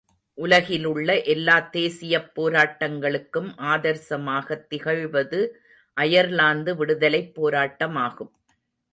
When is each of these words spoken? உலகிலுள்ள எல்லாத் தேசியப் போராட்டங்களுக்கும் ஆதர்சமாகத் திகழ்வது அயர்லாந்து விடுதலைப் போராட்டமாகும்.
உலகிலுள்ள 0.37 1.21
எல்லாத் 1.23 1.67
தேசியப் 1.77 2.31
போராட்டங்களுக்கும் 2.35 3.49
ஆதர்சமாகத் 3.65 4.65
திகழ்வது 4.69 5.41
அயர்லாந்து 5.97 6.75
விடுதலைப் 6.75 7.31
போராட்டமாகும். 7.35 8.31